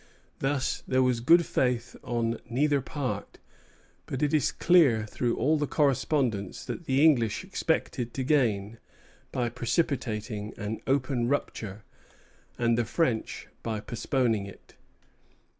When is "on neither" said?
2.03-2.81